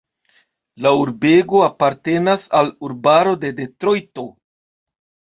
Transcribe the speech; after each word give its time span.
La 0.85 0.91
urbego 0.99 1.59
apartenas 1.65 2.47
al 2.59 2.71
urbaro 2.87 3.33
de 3.43 3.51
Detrojto. 3.61 4.25